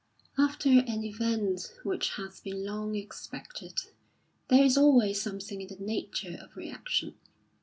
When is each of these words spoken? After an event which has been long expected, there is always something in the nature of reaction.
After 0.35 0.67
an 0.69 1.03
event 1.03 1.75
which 1.83 2.15
has 2.15 2.39
been 2.39 2.65
long 2.65 2.95
expected, 2.95 3.81
there 4.47 4.63
is 4.63 4.75
always 4.75 5.21
something 5.21 5.61
in 5.61 5.67
the 5.67 5.75
nature 5.75 6.39
of 6.41 6.57
reaction. 6.57 7.13